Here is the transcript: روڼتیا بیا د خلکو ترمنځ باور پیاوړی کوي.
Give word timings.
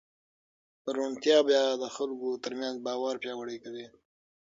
روڼتیا 0.95 1.37
بیا 1.47 1.63
د 1.81 1.85
خلکو 1.95 2.29
ترمنځ 2.43 2.75
باور 2.85 3.15
پیاوړی 3.23 3.57
کوي. 3.63 3.85